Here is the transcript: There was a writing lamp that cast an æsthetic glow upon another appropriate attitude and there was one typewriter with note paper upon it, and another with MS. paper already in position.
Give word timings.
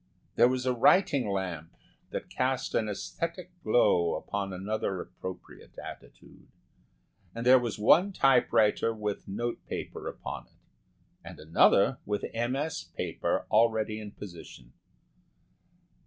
There 0.35 0.47
was 0.49 0.65
a 0.65 0.73
writing 0.73 1.29
lamp 1.29 1.75
that 2.09 2.27
cast 2.31 2.73
an 2.73 2.87
æsthetic 2.87 3.49
glow 3.63 4.15
upon 4.15 4.51
another 4.51 4.99
appropriate 4.99 5.77
attitude 5.77 6.47
and 7.35 7.45
there 7.45 7.59
was 7.59 7.77
one 7.77 8.11
typewriter 8.11 8.95
with 8.95 9.27
note 9.27 9.63
paper 9.67 10.07
upon 10.07 10.47
it, 10.47 10.53
and 11.23 11.39
another 11.39 11.99
with 12.03 12.25
MS. 12.33 12.85
paper 12.97 13.45
already 13.51 13.99
in 13.99 14.09
position. 14.09 14.73